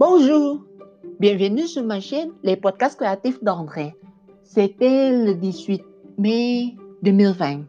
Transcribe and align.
Bonjour, 0.00 0.60
bienvenue 1.18 1.66
sur 1.66 1.84
ma 1.84 2.00
chaîne 2.00 2.30
Les 2.42 2.56
podcasts 2.56 2.98
créatifs 2.98 3.44
d'André. 3.44 3.94
C'était 4.42 5.12
le 5.12 5.34
18 5.34 5.82
mai 6.16 6.74
2020 7.02 7.64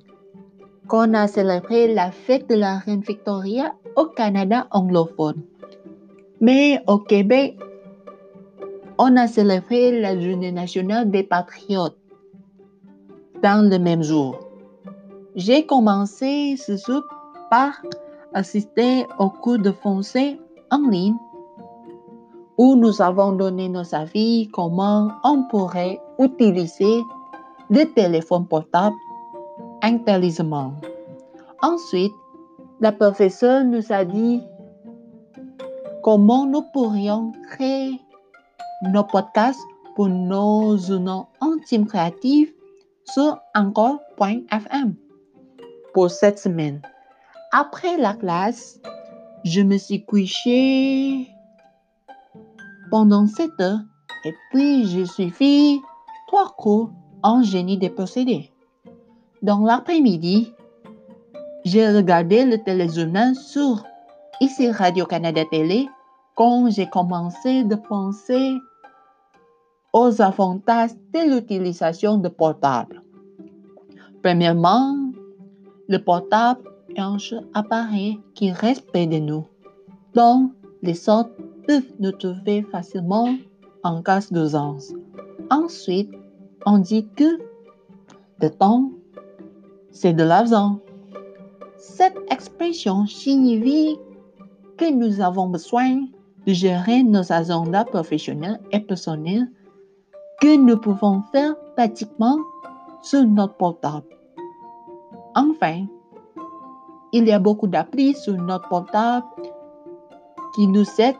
qu'on 0.87 1.13
a 1.13 1.27
célébré 1.27 1.93
la 1.93 2.09
fête 2.09 2.49
de 2.49 2.55
la 2.55 2.77
reine 2.77 3.01
Victoria 3.01 3.73
au 3.97 4.05
Canada 4.05 4.65
anglophone. 4.71 5.41
Mais 6.39 6.81
au 6.87 6.99
Québec, 6.99 7.59
on 8.97 9.17
a 9.17 9.27
célébré 9.27 9.99
la 9.99 10.17
journée 10.17 10.53
nationale 10.53 11.11
des 11.11 11.23
patriotes 11.23 11.97
dans 13.43 13.69
le 13.69 13.77
même 13.77 14.03
jour. 14.03 14.39
J'ai 15.35 15.65
commencé 15.65 16.55
ce 16.55 16.77
jour 16.77 17.03
par 17.49 17.73
assister 18.33 19.05
au 19.19 19.29
cours 19.29 19.59
de 19.59 19.71
français 19.73 20.39
en 20.69 20.87
ligne 20.87 21.17
où 22.57 22.75
nous 22.75 23.01
avons 23.01 23.31
donné 23.31 23.69
nos 23.69 23.95
avis 23.95 24.49
comment 24.53 25.11
on 25.23 25.43
pourrait 25.49 25.99
utiliser 26.19 27.01
le 27.69 27.85
téléphone 27.93 28.45
portable 28.45 28.95
intelligemment. 29.81 30.73
Ensuite, 31.61 32.13
la 32.79 32.91
professeure 32.91 33.63
nous 33.63 33.91
a 33.91 34.03
dit 34.05 34.41
comment 36.03 36.45
nous 36.45 36.63
pourrions 36.73 37.31
créer 37.51 37.99
nos 38.91 39.03
podcasts 39.03 39.61
pour 39.95 40.07
nos 40.07 40.77
journaux 40.77 41.27
intimes 41.41 41.85
créatifs 41.85 42.53
sur 43.05 43.37
encore.fm 43.55 44.95
pour 45.93 46.09
cette 46.09 46.39
semaine. 46.39 46.81
Après 47.51 47.97
la 47.97 48.13
classe, 48.13 48.79
je 49.43 49.61
me 49.61 49.77
suis 49.77 50.05
couché 50.05 51.27
pendant 52.91 53.25
7 53.25 53.49
heures 53.61 53.79
et 54.25 54.35
puis 54.51 54.85
j'ai 54.85 55.05
suivi 55.05 55.81
trois 56.27 56.53
cours 56.57 56.91
en 57.23 57.41
génie 57.41 57.77
des 57.77 57.89
procédés. 57.89 58.51
Dans 59.41 59.59
l'après-midi, 59.59 60.53
j'ai 61.63 61.89
regardé 61.89 62.45
le 62.45 62.57
téléjournal 62.61 63.35
sur 63.35 63.83
ici 64.41 64.69
Radio-Canada 64.69 65.43
Télé 65.49 65.87
quand 66.35 66.69
j'ai 66.69 66.87
commencé 66.87 67.63
de 67.63 67.75
penser 67.75 68.57
aux 69.93 70.21
avantages 70.21 70.91
de 71.13 71.33
l'utilisation 71.35 72.17
de 72.17 72.29
portable. 72.29 73.01
Premièrement, 74.21 74.95
le 75.87 75.97
portable 75.97 76.61
est 76.95 76.99
un 76.99 77.17
appareil 77.53 78.19
qui 78.33 78.51
reste 78.51 78.85
près 78.87 79.07
de 79.07 79.17
nous, 79.17 79.45
donc 80.13 80.51
les 80.81 81.09
autres 81.09 81.31
peuvent 81.67 81.93
nous 81.99 82.11
trouver 82.11 82.63
facilement 82.63 83.35
en 83.83 84.01
cas 84.01 84.21
d'urgence. 84.31 84.93
Ensuite, 85.49 86.11
on 86.65 86.77
dit 86.77 87.07
que 87.15 87.39
le 88.41 88.49
temps, 88.49 88.91
c'est 89.91 90.13
de 90.13 90.23
l'argent. 90.23 90.79
Cette 91.77 92.17
expression 92.31 93.05
signifie 93.05 93.97
que 94.77 94.91
nous 94.91 95.21
avons 95.21 95.47
besoin 95.47 96.05
de 96.47 96.53
gérer 96.53 97.03
nos 97.03 97.31
agendas 97.31 97.85
professionnels 97.85 98.59
et 98.71 98.79
personnels 98.79 99.47
que 100.41 100.57
nous 100.57 100.77
pouvons 100.77 101.21
faire 101.31 101.55
pratiquement 101.75 102.37
sur 103.03 103.25
notre 103.25 103.55
portable. 103.55 104.05
Enfin, 105.35 105.85
il 107.13 107.27
y 107.27 107.31
a 107.31 107.39
beaucoup 107.39 107.67
d'applis 107.67 108.15
sur 108.15 108.33
notre 108.33 108.67
portable 108.69 109.25
qui 110.55 110.67
nous 110.67 110.85
aident 110.99 111.15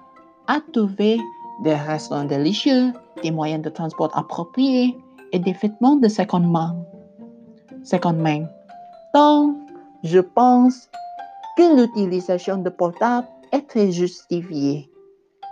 à 0.52 0.60
trouver 0.74 1.18
des 1.64 1.76
restaurants 1.76 2.26
délicieux, 2.26 2.92
des 3.24 3.32
moyens 3.32 3.64
de 3.64 3.70
transport 3.70 4.12
appropriés 4.14 4.98
et 5.32 5.40
des 5.40 5.54
vêtements 5.54 5.96
de 5.96 6.10
seconde 6.10 6.52
main. 6.52 6.76
Seconde 7.84 8.18
main. 8.18 8.46
Donc, 9.16 9.56
je 10.04 10.20
pense 10.20 10.90
que 11.58 11.78
l'utilisation 11.78 12.58
de 12.58 12.70
portable 12.70 13.28
est 13.54 13.66
très 13.66 13.92
justifiée. 13.92 14.90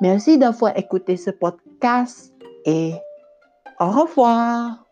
Merci 0.01 0.37
d'avoir 0.37 0.77
écouté 0.77 1.15
ce 1.15 1.31
podcast 1.31 2.33
et 2.65 2.93
au 3.79 3.87
revoir. 3.87 4.85